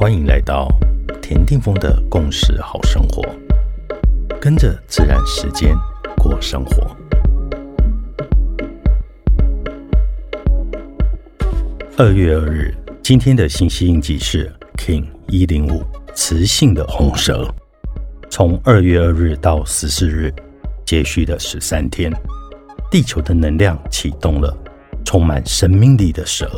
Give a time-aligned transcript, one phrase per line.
[0.00, 0.68] 欢迎来到
[1.20, 3.20] 田定峰的共识好生活，
[4.40, 5.74] 跟着自然时间
[6.16, 6.96] 过生活。
[11.96, 12.72] 二月二日，
[13.02, 15.82] 今天的信息印记是 King 一零五
[16.14, 17.52] 磁性的红蛇。
[18.30, 20.32] 从二月二日到十四日，
[20.86, 22.12] 接续的十三天，
[22.88, 24.56] 地球的能量启动了，
[25.04, 26.48] 充满生命力的蛇，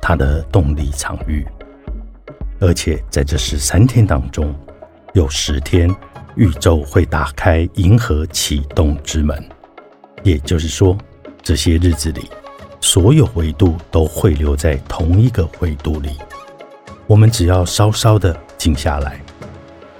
[0.00, 1.46] 它的动力场域。
[2.64, 4.54] 而且在这十三天当中，
[5.12, 5.94] 有十天
[6.34, 9.38] 宇宙会打开银河启动之门，
[10.22, 10.96] 也就是说，
[11.42, 12.22] 这些日子里，
[12.80, 16.12] 所有维度都汇流在同一个维度里。
[17.06, 19.20] 我们只要稍稍的静下来，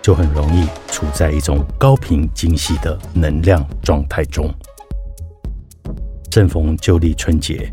[0.00, 4.50] 就很容易处在一种高频精细的能量状态中。
[6.30, 7.70] 正逢旧历春节，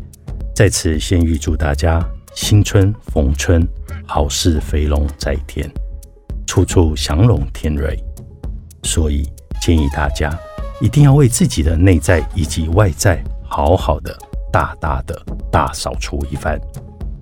[0.54, 3.66] 在此先预祝大家新春逢春。
[4.06, 5.70] 好事飞龙在天，
[6.46, 7.98] 处处祥龙天瑞。
[8.82, 9.28] 所以
[9.60, 10.36] 建议大家
[10.80, 14.16] 一定要为自己的内在以及外在好好的、
[14.52, 16.60] 大大的大扫除一番，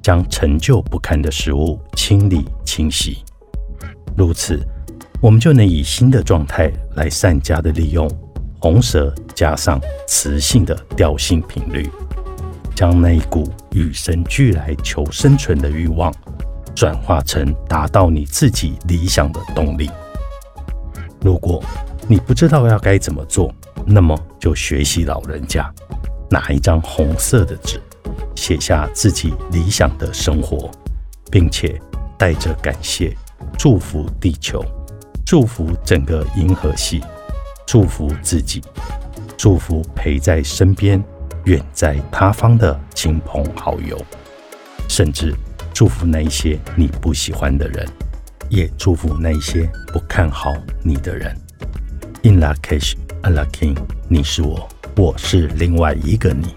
[0.03, 3.19] 将陈旧不堪的事物清理清洗。
[4.17, 4.59] 如此，
[5.21, 8.11] 我们就能以新的状态来善加的利用
[8.59, 11.89] 红蛇加上磁性的调性频率，
[12.75, 16.13] 将那一股与生俱来求生存的欲望。
[16.81, 19.91] 转化成达到你自己理想的动力。
[21.21, 21.63] 如果
[22.09, 23.53] 你不知道要该怎么做，
[23.85, 25.71] 那么就学习老人家，
[26.31, 27.79] 拿一张红色的纸，
[28.35, 30.71] 写下自己理想的生活，
[31.31, 31.79] 并且
[32.17, 33.15] 带着感谢，
[33.59, 34.65] 祝福地球，
[35.27, 37.05] 祝福整个银河系，
[37.67, 38.65] 祝福自己，
[39.37, 41.05] 祝福陪在身边、
[41.45, 44.03] 远在他方的亲朋好友，
[44.89, 45.35] 甚至。
[45.81, 47.89] 祝福那一些你不喜欢的人，
[48.51, 51.35] 也祝福那一些不看好你的人。
[52.23, 53.75] In la c a s h a la king，
[54.07, 56.49] 你是我，我是另外一个你。